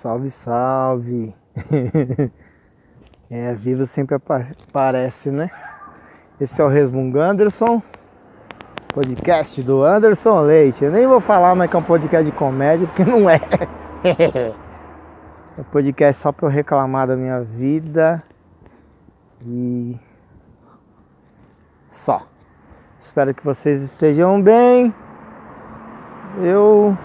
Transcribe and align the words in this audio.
Salve, 0.00 0.30
salve. 0.30 1.34
é, 3.30 3.54
vivo 3.54 3.86
sempre 3.86 4.16
aparece, 4.16 5.30
né? 5.30 5.50
Esse 6.40 6.60
é 6.60 6.64
o 6.64 6.68
Resmungo 6.68 7.20
Anderson, 7.20 7.82
podcast 8.92 9.62
do 9.62 9.82
Anderson 9.82 10.40
Leite. 10.42 10.84
Eu 10.84 10.90
nem 10.90 11.06
vou 11.06 11.20
falar 11.20 11.54
mais 11.54 11.70
que 11.70 11.76
é 11.76 11.78
um 11.78 11.82
podcast 11.82 12.30
de 12.30 12.36
comédia, 12.36 12.86
porque 12.86 13.04
não 13.04 13.30
é. 13.30 13.36
é 14.04 15.60
um 15.60 15.64
podcast 15.64 16.20
só 16.20 16.32
pra 16.32 16.46
eu 16.46 16.50
reclamar 16.50 17.06
da 17.06 17.16
minha 17.16 17.40
vida 17.40 18.22
e 19.46 19.96
só. 21.90 22.26
Espero 23.02 23.32
que 23.32 23.44
vocês 23.44 23.80
estejam 23.80 24.42
bem. 24.42 24.92
Eu 26.42 26.98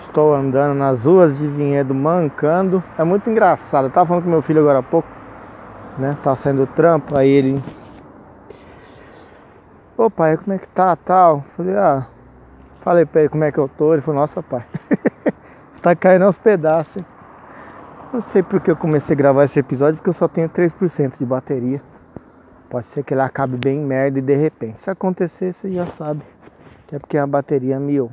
estou 0.00 0.34
andando 0.34 0.74
nas 0.74 1.04
ruas 1.04 1.36
de 1.38 1.46
Vinhedo 1.46 1.94
mancando. 1.94 2.82
É 2.98 3.04
muito 3.04 3.30
engraçado. 3.30 3.86
Eu 3.86 3.90
tava 3.90 4.06
falando 4.06 4.24
com 4.24 4.30
meu 4.30 4.42
filho 4.42 4.60
agora 4.60 4.78
há 4.78 4.82
pouco, 4.82 5.08
né? 5.98 6.16
Tá 6.22 6.34
saindo 6.34 6.66
do 6.66 6.72
trampo, 6.72 7.16
aí 7.16 7.28
ele. 7.28 7.62
Ô 9.96 10.10
pai, 10.10 10.36
como 10.36 10.52
é 10.54 10.58
que 10.58 10.66
tá 10.68 10.96
tal? 10.96 11.44
Falei, 11.56 11.76
ah. 11.76 12.06
Falei 12.80 13.04
pra 13.04 13.20
ele 13.20 13.28
como 13.28 13.44
é 13.44 13.52
que 13.52 13.58
eu 13.58 13.68
tô. 13.68 13.92
Ele 13.92 14.02
falou, 14.02 14.20
nossa 14.20 14.42
pai, 14.42 14.64
você 15.72 15.82
tá 15.82 15.94
caindo 15.94 16.24
aos 16.24 16.38
pedaços. 16.38 17.02
Não 18.12 18.20
sei 18.20 18.42
porque 18.42 18.70
eu 18.70 18.76
comecei 18.76 19.14
a 19.14 19.16
gravar 19.16 19.44
esse 19.44 19.58
episódio, 19.58 19.96
porque 19.96 20.08
eu 20.08 20.14
só 20.14 20.26
tenho 20.26 20.48
3% 20.48 21.18
de 21.18 21.24
bateria. 21.24 21.80
Pode 22.68 22.86
ser 22.86 23.04
que 23.04 23.14
ele 23.14 23.20
acabe 23.20 23.56
bem 23.56 23.78
merda 23.78 24.18
e 24.18 24.22
de 24.22 24.34
repente. 24.34 24.82
Se 24.82 24.90
acontecer, 24.90 25.52
você 25.52 25.70
já 25.70 25.86
sabe. 25.86 26.22
Que 26.86 26.96
é 26.96 26.98
porque 26.98 27.18
a 27.18 27.26
bateria 27.26 27.78
mil. 27.78 28.10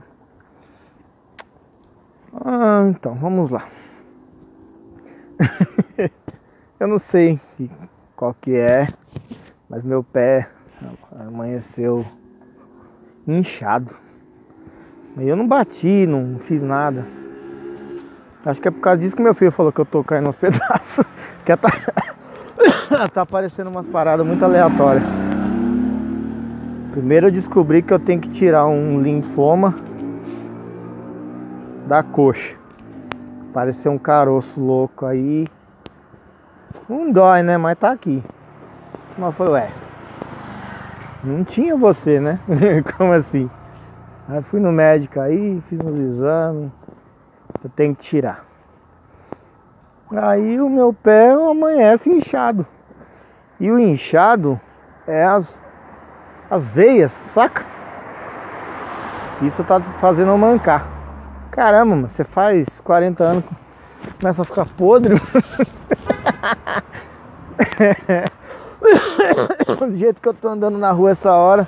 Ah, 2.49 2.87
então, 2.89 3.13
vamos 3.13 3.49
lá. 3.49 3.67
Eu 6.80 6.88
não 6.88 6.97
sei 6.97 7.41
qual 8.16 8.33
que 8.39 8.55
é, 8.55 8.88
mas 9.69 9.83
meu 9.83 10.02
pé 10.02 10.47
amanheceu 11.27 12.05
inchado. 13.27 13.94
Eu 15.17 15.35
não 15.35 15.45
bati, 15.45 16.07
não 16.07 16.39
fiz 16.39 16.63
nada. 16.63 17.05
Acho 18.45 18.61
que 18.61 18.69
é 18.69 18.72
por 18.72 18.79
causa 18.79 19.02
disso 19.02 19.17
que 19.17 19.22
meu 19.22 19.35
filho 19.35 19.52
falou 19.52 19.73
que 19.73 19.81
eu 19.81 19.85
tô 19.85 20.02
caindo 20.02 20.27
aos 20.27 20.35
pedaços. 20.39 21.03
Que 21.44 21.57
tá... 21.57 21.67
tá 23.13 23.22
aparecendo 23.23 23.69
umas 23.69 23.88
paradas 23.88 24.25
muito 24.25 24.45
aleatórias. 24.45 25.03
Primeiro 26.91 27.27
eu 27.27 27.31
descobri 27.31 27.81
que 27.81 27.94
eu 27.94 28.00
tenho 28.00 28.22
que 28.22 28.29
tirar 28.29 28.67
um 28.67 29.02
linfoma 29.02 29.75
da 31.88 32.03
coxa. 32.03 32.55
Pareceu 33.53 33.91
um 33.91 33.97
caroço 33.97 34.59
louco 34.59 35.05
aí. 35.05 35.47
Não 36.88 37.11
dói, 37.11 37.41
né? 37.41 37.57
Mas 37.57 37.79
tá 37.79 37.91
aqui. 37.91 38.23
Mas 39.17 39.33
foi, 39.35 39.47
ué. 39.49 39.71
Não 41.23 41.44
tinha 41.44 41.75
você, 41.75 42.19
né? 42.19 42.39
Como 42.97 43.13
assim? 43.13 43.49
Aí 44.27 44.41
fui 44.44 44.59
no 44.59 44.71
médico 44.71 45.19
aí, 45.19 45.63
fiz 45.67 45.79
uns 45.79 45.97
exames. 45.97 46.71
Eu 47.63 47.69
tenho 47.69 47.95
que 47.95 48.03
tirar. 48.03 48.45
Aí 50.11 50.59
o 50.59 50.69
meu 50.69 50.94
pé 50.94 51.31
amanhece 51.31 52.09
inchado. 52.09 52.66
E 53.59 53.72
o 53.72 53.79
inchado 53.79 54.59
é 55.07 55.23
as, 55.23 55.61
as 56.49 56.69
veias, 56.69 57.11
saca? 57.33 57.66
Isso 59.41 59.63
tá 59.63 59.79
fazendo 59.81 60.31
eu 60.31 60.38
mancar. 60.38 60.97
Caramba, 61.58 61.95
mano, 61.95 62.08
você 62.08 62.23
faz 62.23 62.67
40 62.81 63.23
anos, 63.23 63.44
começa 64.22 64.44
a 64.44 64.45
ficar 64.45 64.67
podre. 64.67 65.16
Do 69.90 69.97
jeito 69.97 70.22
que 70.22 70.29
eu 70.29 70.35
tô 70.35 70.50
andando 70.50 70.78
na 70.78 70.91
rua 70.91 71.09
essa 71.09 71.34
hora. 71.34 71.68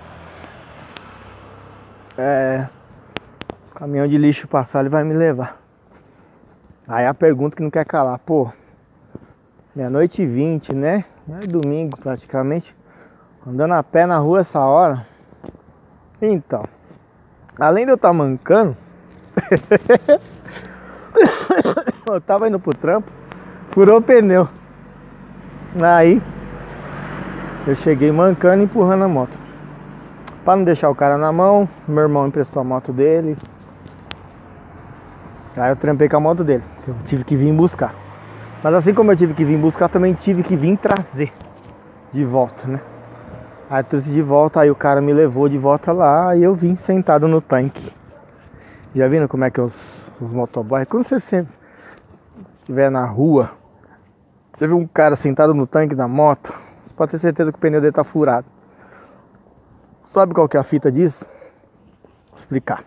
É. 2.15 2.67
Caminhão 3.73 4.07
de 4.07 4.15
lixo 4.15 4.47
passar, 4.47 4.81
ele 4.81 4.89
vai 4.89 5.03
me 5.03 5.15
levar. 5.15 5.57
Aí 6.87 7.07
a 7.07 7.13
pergunta 7.15 7.55
que 7.55 7.63
não 7.63 7.71
quer 7.71 7.83
calar, 7.83 8.19
pô, 8.19 8.53
meia-noite 9.75 10.21
e 10.21 10.27
vinte, 10.27 10.71
né? 10.71 11.03
É 11.41 11.47
domingo 11.47 11.97
praticamente. 11.97 12.75
Andando 13.43 13.73
a 13.73 13.81
pé 13.81 14.05
na 14.05 14.19
rua 14.19 14.41
essa 14.41 14.59
hora. 14.59 15.07
Então, 16.21 16.63
além 17.59 17.85
de 17.85 17.91
eu 17.91 17.95
estar 17.95 18.09
tá 18.09 18.13
mancando, 18.13 18.77
eu 22.07 22.21
tava 22.21 22.47
indo 22.47 22.59
pro 22.59 22.75
trampo, 22.75 23.11
furou 23.71 23.97
o 23.97 24.01
pneu. 24.01 24.47
Aí 25.81 26.21
eu 27.67 27.75
cheguei 27.75 28.11
mancando 28.11 28.61
e 28.61 28.65
empurrando 28.65 29.03
a 29.03 29.07
moto. 29.07 29.37
Pra 30.43 30.55
não 30.55 30.63
deixar 30.63 30.89
o 30.89 30.95
cara 30.95 31.17
na 31.17 31.31
mão, 31.31 31.67
meu 31.87 32.03
irmão 32.03 32.27
emprestou 32.27 32.61
a 32.61 32.63
moto 32.63 32.91
dele. 32.91 33.37
Aí 35.55 35.71
eu 35.71 35.75
trampei 35.75 36.07
com 36.07 36.17
a 36.17 36.19
moto 36.19 36.43
dele, 36.43 36.63
eu 36.87 36.95
tive 37.05 37.23
que 37.23 37.35
vir 37.35 37.53
buscar. 37.53 37.93
Mas 38.63 38.73
assim 38.73 38.93
como 38.93 39.11
eu 39.11 39.17
tive 39.17 39.33
que 39.33 39.45
vir 39.45 39.57
buscar, 39.57 39.89
também 39.89 40.13
tive 40.13 40.43
que 40.43 40.55
vir 40.55 40.77
trazer 40.77 41.31
de 42.11 42.25
volta, 42.25 42.67
né? 42.67 42.79
Aí 43.69 43.83
trouxe 43.83 44.09
de 44.09 44.21
volta, 44.21 44.61
aí 44.61 44.71
o 44.71 44.75
cara 44.75 44.99
me 44.99 45.13
levou 45.13 45.47
de 45.47 45.57
volta 45.57 45.91
lá 45.91 46.35
e 46.35 46.43
eu 46.43 46.55
vim 46.55 46.75
sentado 46.75 47.27
no 47.27 47.39
tanque. 47.39 47.98
Já 48.95 49.07
viram 49.07 49.27
como 49.27 49.45
é 49.45 49.51
que 49.51 49.59
é 49.59 49.63
os, 49.63 49.75
os 50.19 50.31
motoboys? 50.31 50.87
Quando 50.87 51.03
você 51.03 51.19
sempre 51.19 51.53
estiver 52.59 52.89
na 52.89 53.05
rua, 53.05 53.51
você 54.53 54.67
vê 54.67 54.73
um 54.73 54.87
cara 54.87 55.15
sentado 55.15 55.53
no 55.53 55.67
tanque 55.67 55.93
da 55.93 56.07
moto, 56.07 56.51
você 56.85 56.93
pode 56.95 57.11
ter 57.11 57.19
certeza 57.19 57.51
que 57.51 57.57
o 57.57 57.61
pneu 57.61 57.81
dele 57.81 57.93
tá 57.93 58.03
furado. 58.03 58.47
Sabe 60.07 60.33
qual 60.33 60.49
que 60.49 60.57
é 60.57 60.59
a 60.59 60.63
fita 60.63 60.91
disso? 60.91 61.23
Vou 62.29 62.39
explicar. 62.39 62.83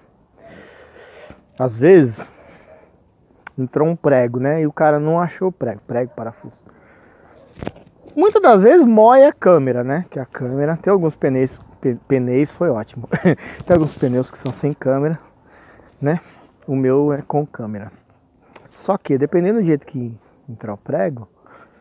Às 1.59 1.77
vezes 1.77 2.21
entrou 3.57 3.87
um 3.87 3.95
prego, 3.95 4.41
né? 4.41 4.63
E 4.63 4.67
o 4.67 4.73
cara 4.73 4.99
não 4.99 5.21
achou 5.21 5.49
o 5.49 5.53
prego, 5.53 5.81
prego, 5.87 6.11
parafuso. 6.17 6.61
Muitas 8.17 8.43
das 8.43 8.61
vezes 8.61 8.85
moe 8.87 9.25
a 9.25 9.33
câmera, 9.33 9.85
né? 9.85 10.05
Que 10.11 10.19
a 10.19 10.27
câmera 10.27 10.77
tem 10.77 10.93
alguns 10.93 11.15
pneus, 11.15 11.61
pneus 12.09 12.51
foi 12.51 12.71
ótimo. 12.71 13.09
tem 13.65 13.75
alguns 13.75 13.97
pneus 13.97 14.31
que 14.31 14.39
são 14.39 14.53
sem 14.53 14.73
câmera, 14.73 15.19
né? 16.03 16.21
O 16.67 16.75
meu 16.75 17.13
é 17.13 17.23
com 17.23 17.47
câmera. 17.47 17.93
Só 18.71 18.99
que 18.99 19.17
dependendo 19.17 19.61
do 19.61 19.65
jeito 19.65 19.87
que 19.87 20.19
entrar 20.49 20.75
o 20.75 20.77
prego, 20.77 21.29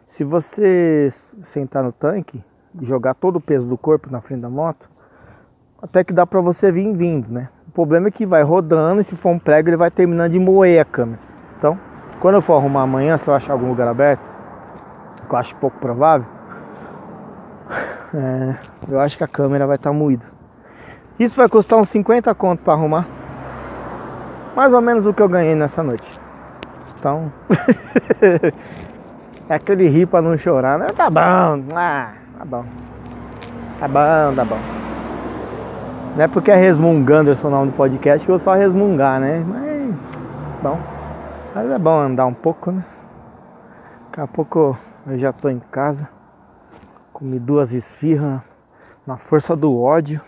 se 0.10 0.24
você 0.24 1.10
sentar 1.44 1.84
no 1.84 1.92
tanque 1.92 2.44
e 2.80 2.86
jogar 2.86 3.16
todo 3.16 3.38
o 3.38 3.42
peso 3.42 3.68
do 3.68 3.78
corpo 3.78 4.12
na 4.12 4.22
frente 4.22 4.42
da 4.42 4.50
moto, 4.50 4.90
até 5.82 6.04
que 6.04 6.14
dá 6.14 6.28
pra 6.28 6.40
você 6.40 6.72
vir 6.72 6.94
vindo, 6.94 7.32
né? 7.32 7.50
O 7.68 7.72
problema 7.72 8.10
é 8.10 8.12
que 8.12 8.26
vai 8.26 8.44
rodando 8.44 9.02
e 9.02 9.04
se 9.04 9.16
for 9.16 9.30
um 9.30 9.40
prego 9.40 9.70
ele 9.70 9.78
vai 9.78 9.90
terminando 9.90 10.32
de 10.32 10.40
moer 10.40 10.80
a 10.80 10.86
câmera. 10.86 11.20
Então, 11.58 11.80
quando 12.20 12.36
eu 12.36 12.42
for 12.42 12.54
arrumar 12.54 12.84
amanhã, 12.84 13.18
se 13.18 13.28
eu 13.28 13.34
achar 13.34 13.54
algum 13.54 13.70
lugar 13.70 13.88
aberto, 13.88 14.22
que 15.28 15.34
eu 15.34 15.40
acho 15.40 15.56
pouco 15.56 15.80
provável, 15.80 16.28
é, 18.14 18.56
eu 18.90 19.00
acho 19.00 19.18
que 19.18 19.24
a 19.24 19.28
câmera 19.28 19.66
vai 19.66 19.78
estar 19.78 19.90
tá 19.90 19.96
moída. 19.96 20.26
Isso 21.18 21.36
vai 21.36 21.48
custar 21.48 21.80
uns 21.80 21.90
50 21.90 22.34
conto 22.36 22.62
para 22.62 22.74
arrumar. 22.74 23.21
Mais 24.56 24.74
ou 24.74 24.82
menos 24.82 25.06
o 25.06 25.14
que 25.14 25.22
eu 25.22 25.30
ganhei 25.30 25.56
nessa 25.56 25.82
noite. 25.82 26.20
Então, 27.00 27.32
é 29.50 29.54
aquele 29.56 29.88
rir 29.88 30.06
para 30.06 30.22
não 30.22 30.38
chorar, 30.38 30.78
né? 30.78 30.88
Tá 30.96 31.10
bom, 31.10 31.66
ah, 31.76 32.14
tá 32.38 32.46
bom. 32.46 32.66
Tá 33.80 33.88
bom, 33.88 34.36
tá 34.36 34.46
bom. 34.46 34.60
Não 36.16 36.24
é 36.24 36.28
porque 36.28 36.52
é 36.52 36.56
resmungando 36.56 37.32
esse 37.32 37.44
nome 37.48 37.72
do 37.72 37.78
podcast 37.78 38.26
que 38.26 38.32
eu 38.32 38.38
só 38.38 38.54
resmungar, 38.54 39.20
né? 39.20 39.44
Mas, 39.48 39.96
bom. 40.62 40.78
Mas 41.56 41.72
é 41.72 41.80
bom 41.80 42.00
andar 42.00 42.26
um 42.26 42.34
pouco, 42.34 42.72
né? 42.72 42.86
Daqui 44.08 44.22
a 44.22 44.28
pouco 44.28 44.78
eu 45.08 45.18
já 45.18 45.32
tô 45.32 45.50
em 45.50 45.60
casa. 45.72 46.08
Comi 47.14 47.40
duas 47.40 47.74
esfirras 47.74 48.42
na 49.08 49.18
força 49.18 49.56
do 49.56 49.82
ódio. 49.82 50.22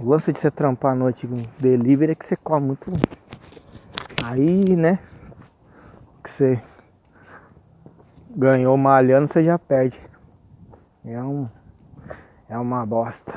O 0.00 0.08
lance 0.08 0.32
de 0.32 0.40
você 0.40 0.50
trampar 0.50 0.92
à 0.92 0.94
noite 0.94 1.26
com 1.26 1.42
delivery 1.58 2.12
é 2.12 2.14
que 2.14 2.26
você 2.26 2.36
come 2.36 2.66
muito. 2.66 2.90
Aí, 4.24 4.76
né? 4.76 4.98
Que 6.22 6.30
você 6.30 6.62
ganhou 8.34 8.76
malhando, 8.76 9.32
você 9.32 9.42
já 9.42 9.58
perde. 9.58 10.00
É 11.04 11.22
um. 11.22 11.48
É 12.48 12.58
uma 12.58 12.84
bosta. 12.84 13.32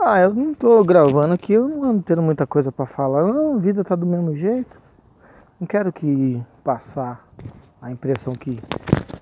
Ah, 0.00 0.20
eu 0.20 0.32
não 0.32 0.54
tô 0.54 0.84
gravando 0.84 1.34
aqui, 1.34 1.52
eu 1.52 1.68
não 1.68 1.84
ando 1.84 2.02
tendo 2.02 2.22
muita 2.22 2.46
coisa 2.46 2.70
para 2.70 2.86
falar. 2.86 3.24
Não, 3.24 3.56
a 3.56 3.58
vida 3.58 3.82
tá 3.82 3.96
do 3.96 4.06
mesmo 4.06 4.36
jeito. 4.36 4.80
Não 5.58 5.66
quero 5.66 5.92
que 5.92 6.40
passar 6.62 7.26
a 7.82 7.90
impressão 7.90 8.32
que, 8.32 8.60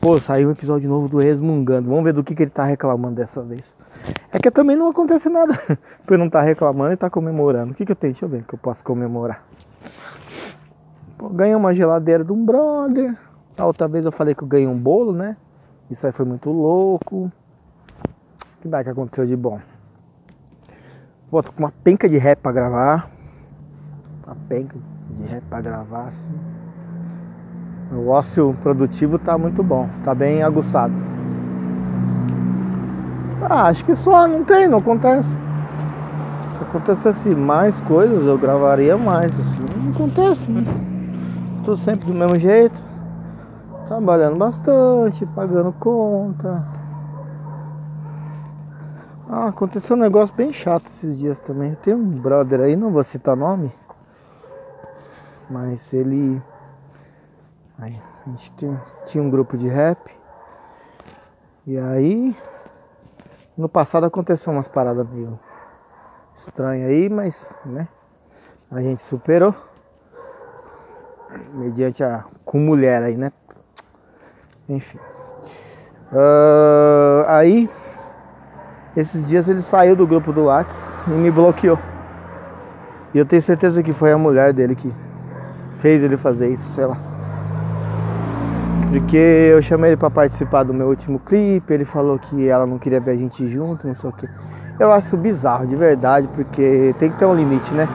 pô, 0.01 0.19
saiu 0.21 0.49
um 0.49 0.53
episódio 0.53 0.89
novo 0.89 1.09
do 1.09 1.19
Resmungando. 1.19 1.89
Vamos 1.89 2.05
ver 2.05 2.13
do 2.13 2.23
que, 2.23 2.35
que 2.35 2.43
ele 2.43 2.51
tá 2.51 2.65
reclamando 2.65 3.17
dessa 3.17 3.43
vez. 3.43 3.75
É 4.31 4.39
que 4.39 4.51
também 4.51 4.77
não 4.77 4.89
acontece 4.91 5.31
nada. 5.31 5.59
Por 6.07 6.19
não 6.19 6.29
tá 6.29 6.43
reclamando 6.43 6.93
e 6.93 6.97
tá 6.97 7.09
comemorando. 7.09 7.73
O 7.73 7.75
que, 7.75 7.87
que 7.87 7.93
eu 7.93 7.97
tenho? 7.97 8.13
Deixa 8.13 8.27
eu 8.27 8.29
ver 8.29 8.45
que 8.45 8.55
eu 8.55 8.59
posso 8.59 8.85
comemorar. 8.85 9.43
Ganhei 11.33 11.55
uma 11.55 11.75
geladeira 11.75 12.25
de 12.25 12.33
um 12.33 12.45
brother. 12.45 13.17
A 13.57 13.65
outra 13.65 13.89
vez 13.89 14.05
eu 14.05 14.13
falei 14.13 14.35
que 14.35 14.43
eu 14.43 14.49
ganhei 14.49 14.67
um 14.67 14.79
bolo, 14.79 15.13
né? 15.13 15.37
Isso 15.91 16.07
aí 16.07 16.13
foi 16.13 16.27
muito 16.27 16.51
louco. 16.51 17.27
O 17.27 18.63
que 18.63 18.69
dá 18.69 18.83
que 18.83 18.91
aconteceu 18.91 19.27
de 19.27 19.37
bom? 19.37 19.59
Pô, 21.31 21.43
tô 21.43 21.53
com 21.53 21.63
uma 21.63 21.73
penca 21.83 22.09
de 22.09 22.19
rap 22.19 22.39
pra 22.41 22.53
gravar. 22.53 23.11
Uma 24.27 24.37
penca 24.49 24.77
de 25.11 25.27
rap 25.27 25.43
pra 25.49 25.61
gravar, 25.61 26.09
assim. 26.09 26.35
O 27.93 28.09
ócio 28.09 28.57
produtivo 28.62 29.19
tá 29.19 29.39
muito 29.39 29.62
bom, 29.62 29.89
tá 30.05 30.15
bem 30.15 30.43
aguçado. 30.43 30.93
Ah, 33.49 33.67
acho 33.67 33.85
que 33.85 33.95
só, 33.95 34.27
não 34.27 34.45
tem, 34.45 34.67
não 34.67 34.79
acontece. 34.79 35.31
Se 35.31 36.62
acontecesse 36.62 37.29
mais 37.29 37.81
coisas, 37.83 38.27
eu 38.27 38.37
gravaria 38.37 38.97
mais, 38.97 39.33
assim. 39.39 39.65
Não 39.85 39.91
acontece, 39.93 40.51
né? 40.51 40.96
Tô 41.67 41.77
sempre 41.77 42.07
do 42.07 42.15
mesmo 42.15 42.39
jeito. 42.39 42.81
Trabalhando 43.89 44.37
bastante, 44.37 45.27
pagando 45.27 45.73
conta. 45.73 46.65
Ah, 49.29 49.49
aconteceu 49.49 49.97
um 49.97 49.99
negócio 49.99 50.33
bem 50.37 50.53
chato 50.53 50.87
esses 50.87 51.19
dias 51.19 51.41
também. 51.41 51.75
Tem 51.83 51.93
um 51.93 52.09
brother 52.09 52.61
aí, 52.61 52.77
não 52.77 52.93
vou 52.93 53.03
citar 53.03 53.37
nome. 53.37 53.73
Mas 55.51 55.93
ele 55.93 56.41
Aí, 57.79 58.01
a 58.25 58.31
gente 58.31 58.53
tinha, 58.53 58.83
tinha 59.05 59.23
um 59.23 59.29
grupo 59.29 59.59
de 59.59 59.69
rap. 59.69 59.99
E 61.67 61.77
aí, 61.77 62.35
no 63.57 63.69
passado 63.69 64.07
aconteceu 64.07 64.53
umas 64.53 64.69
paradas 64.69 65.07
meio 65.11 65.39
estranhas 66.37 66.89
aí, 66.89 67.09
mas, 67.11 67.53
né? 67.67 67.89
A 68.71 68.81
gente 68.81 69.03
superou. 69.03 69.53
Mediante 71.55 72.02
a. 72.02 72.25
com 72.44 72.58
mulher 72.58 73.02
aí, 73.02 73.17
né? 73.17 73.32
Enfim. 74.69 74.99
Uh, 76.12 77.25
aí, 77.26 77.70
esses 78.96 79.26
dias 79.26 79.49
ele 79.49 79.62
saiu 79.62 79.96
do 79.96 80.06
grupo 80.06 80.32
do 80.32 80.44
Whats 80.44 80.76
e 81.06 81.11
me 81.11 81.31
bloqueou. 81.31 81.78
E 83.12 83.19
eu 83.19 83.26
tenho 83.26 83.43
certeza 83.43 83.82
que 83.82 83.93
foi 83.93 84.12
a 84.12 84.19
mulher 84.19 84.52
dele 84.52 84.75
que 84.75 84.93
fez 85.78 86.02
ele 86.02 86.17
fazer 86.17 86.50
isso, 86.50 86.69
sei 86.70 86.87
lá. 86.87 86.96
Porque 88.90 89.17
eu 89.17 89.61
chamei 89.61 89.90
ele 89.90 89.96
para 89.96 90.11
participar 90.11 90.62
do 90.62 90.73
meu 90.73 90.88
último 90.88 91.19
clipe, 91.19 91.73
ele 91.73 91.84
falou 91.84 92.19
que 92.19 92.49
ela 92.49 92.67
não 92.67 92.78
queria 92.78 93.00
ver 93.00 93.12
a 93.12 93.17
gente 93.17 93.46
junto, 93.49 93.87
não 93.87 93.94
sei 93.94 94.11
o 94.11 94.12
que. 94.12 94.28
Eu 94.78 94.93
acho 94.93 95.17
bizarro, 95.17 95.67
de 95.67 95.75
verdade, 95.75 96.28
porque 96.34 96.94
tem 96.99 97.11
que 97.11 97.19
ter 97.19 97.25
um 97.25 97.34
limite, 97.34 97.73
né? 97.73 97.88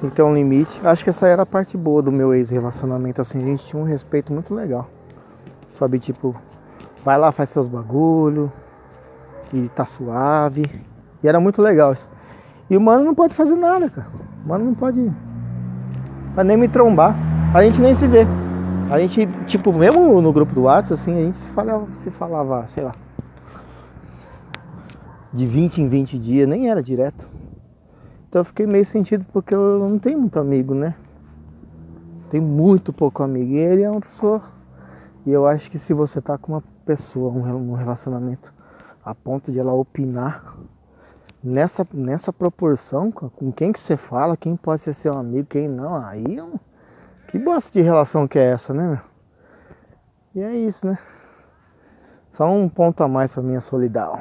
Tem 0.00 0.10
que 0.10 0.16
ter 0.16 0.22
um 0.22 0.34
limite. 0.34 0.80
Acho 0.84 1.04
que 1.04 1.10
essa 1.10 1.26
era 1.26 1.42
a 1.42 1.46
parte 1.46 1.76
boa 1.76 2.02
do 2.02 2.12
meu 2.12 2.34
ex-relacionamento, 2.34 3.20
assim, 3.20 3.42
a 3.42 3.46
gente 3.46 3.66
tinha 3.66 3.80
um 3.82 3.86
respeito 3.86 4.32
muito 4.32 4.54
legal. 4.54 4.88
Sabe, 5.78 5.98
tipo, 5.98 6.34
vai 7.04 7.18
lá, 7.18 7.32
faz 7.32 7.50
seus 7.50 7.66
bagulho 7.66 8.52
e 9.52 9.68
tá 9.70 9.84
suave. 9.84 10.64
E 11.22 11.28
era 11.28 11.40
muito 11.40 11.60
legal 11.60 11.92
isso. 11.92 12.08
E 12.70 12.76
o 12.76 12.80
mano 12.80 13.04
não 13.04 13.14
pode 13.14 13.34
fazer 13.34 13.56
nada, 13.56 13.88
cara. 13.88 14.08
O 14.44 14.48
mano 14.48 14.64
não 14.64 14.74
pode. 14.74 15.10
Pra 16.34 16.44
nem 16.44 16.56
me 16.56 16.68
trombar 16.68 17.16
a 17.54 17.62
gente 17.62 17.80
nem 17.80 17.94
se 17.94 18.06
vê. 18.06 18.26
A 18.90 18.98
gente, 18.98 19.26
tipo, 19.46 19.72
mesmo 19.72 20.20
no 20.20 20.32
grupo 20.32 20.54
do 20.54 20.62
WhatsApp, 20.62 21.00
assim, 21.00 21.12
a 21.12 21.24
gente 21.24 21.38
se 21.38 21.50
falava, 21.50 21.86
se 21.94 22.10
falava, 22.10 22.66
sei 22.68 22.84
lá, 22.84 22.92
de 25.32 25.46
20 25.46 25.80
em 25.80 25.88
20 25.88 26.18
dias, 26.18 26.48
nem 26.48 26.70
era 26.70 26.82
direto. 26.82 27.26
Então 28.28 28.40
eu 28.40 28.44
fiquei 28.44 28.66
meio 28.66 28.84
sentido 28.84 29.24
porque 29.32 29.54
eu 29.54 29.78
não 29.78 29.98
tenho 29.98 30.18
muito 30.18 30.38
amigo, 30.38 30.74
né? 30.74 30.94
Tenho 32.30 32.42
muito 32.42 32.92
pouco 32.92 33.22
amigo. 33.22 33.52
E 33.52 33.56
ele 33.56 33.82
é 33.82 33.90
uma 33.90 34.00
pessoa. 34.00 34.42
E 35.24 35.30
eu 35.30 35.46
acho 35.46 35.70
que 35.70 35.78
se 35.78 35.94
você 35.94 36.20
tá 36.20 36.36
com 36.36 36.52
uma 36.52 36.62
pessoa, 36.84 37.32
um 37.32 37.72
relacionamento, 37.74 38.52
a 39.04 39.14
ponto 39.14 39.50
de 39.50 39.58
ela 39.58 39.72
opinar 39.72 40.56
nessa, 41.42 41.86
nessa 41.92 42.32
proporção, 42.32 43.10
com 43.10 43.50
quem 43.50 43.72
que 43.72 43.80
você 43.80 43.96
fala, 43.96 44.36
quem 44.36 44.56
pode 44.56 44.82
ser 44.82 44.94
seu 44.94 45.14
amigo, 45.14 45.48
quem 45.48 45.66
não, 45.66 45.96
aí 45.96 46.36
é 46.36 46.42
um 46.42 46.58
que 47.28 47.38
bosta 47.38 47.70
de 47.70 47.82
relação 47.82 48.26
que 48.26 48.38
é 48.38 48.50
essa, 48.52 48.72
né? 48.72 49.00
E 50.34 50.40
é 50.40 50.54
isso, 50.54 50.86
né? 50.86 50.98
Só 52.32 52.50
um 52.50 52.68
ponto 52.68 53.02
a 53.02 53.08
mais 53.08 53.32
pra 53.34 53.42
minha 53.42 53.60
solidão. 53.60 54.20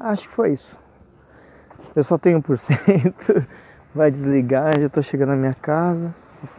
Acho 0.00 0.28
que 0.28 0.34
foi 0.34 0.52
isso. 0.52 0.76
Eu 1.98 2.04
só 2.04 2.16
tenho 2.16 2.40
1%. 2.40 3.44
Vai 3.92 4.08
desligar, 4.08 4.72
já 4.80 4.88
tô 4.88 5.02
chegando 5.02 5.30
na 5.30 5.36
minha 5.36 5.54
casa. 5.54 6.14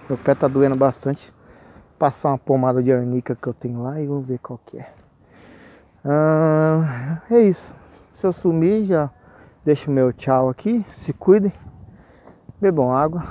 Meu 0.10 0.18
pé 0.18 0.36
tá 0.36 0.50
doendo 0.50 0.76
bastante. 0.76 1.34
Passar 1.98 2.32
uma 2.32 2.38
pomada 2.38 2.84
de 2.84 2.92
arnica 2.92 3.38
que 3.42 3.48
eu 3.48 3.54
tenho 3.54 3.82
lá 3.82 4.02
e 4.02 4.06
vou 4.06 4.20
ver 4.20 4.38
qual 4.40 4.60
que 4.66 4.78
é. 4.78 4.90
Ah, 6.04 7.22
é 7.32 7.40
isso. 7.40 7.74
Se 8.16 8.28
eu 8.28 8.34
sumir, 8.34 8.84
já 8.84 9.10
deixo 9.64 9.90
o 9.90 9.94
meu 9.94 10.12
tchau 10.12 10.50
aqui. 10.50 10.86
Se 11.00 11.14
cuidem. 11.14 11.54
Bebam 12.60 12.92
água. 12.92 13.24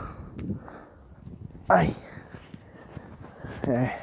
Ai. 1.69 1.95
É. 3.69 3.99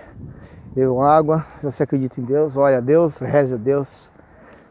Bebam 0.75 1.01
água. 1.01 1.43
Se 1.59 1.65
você 1.65 1.81
acredita 1.81 2.21
em 2.21 2.23
Deus, 2.23 2.55
olha 2.55 2.77
a 2.77 2.81
Deus, 2.81 3.17
reze 3.17 3.55
a 3.55 3.57
Deus. 3.57 4.07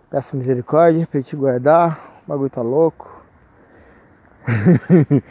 Peça 0.09 0.37
misericórdia 0.37 1.05
para 1.05 1.19
ele 1.19 1.27
te 1.27 1.35
guardar. 1.35 2.21
O 2.25 2.29
bagulho 2.29 2.49
tá 2.49 2.63
louco. 2.63 3.14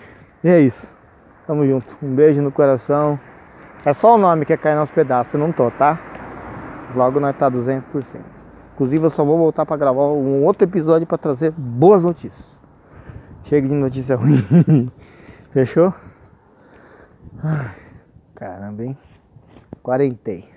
e 0.43 0.49
é 0.49 0.59
isso. 0.61 0.87
Tamo 1.45 1.65
junto. 1.65 1.97
Um 2.01 2.13
beijo 2.15 2.41
no 2.41 2.51
coração. 2.51 3.19
É 3.85 3.93
só 3.93 4.15
o 4.15 4.17
nome 4.17 4.45
que 4.45 4.53
é 4.53 4.57
cair 4.57 4.75
nos 4.75 4.91
pedaços. 4.91 5.33
Eu 5.33 5.39
não 5.39 5.51
tô, 5.51 5.69
tá? 5.71 5.99
Logo 6.95 7.19
nós 7.19 7.35
tá 7.35 7.49
200%. 7.49 8.19
Inclusive 8.73 9.05
eu 9.05 9.09
só 9.09 9.23
vou 9.23 9.37
voltar 9.37 9.65
para 9.65 9.77
gravar 9.77 10.07
um 10.07 10.43
outro 10.43 10.63
episódio 10.63 11.05
para 11.05 11.17
trazer 11.17 11.51
boas 11.51 12.03
notícias. 12.03 12.55
Chega 13.43 13.67
de 13.67 13.73
notícia 13.73 14.15
ruim. 14.17 14.91
Fechou? 15.51 15.93
Caramba, 18.35 18.83
hein? 18.83 18.97
Quarentei. 19.81 20.52